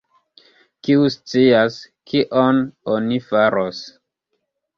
[0.87, 1.77] kiu scias,
[2.13, 2.63] kion
[2.95, 3.85] oni faros?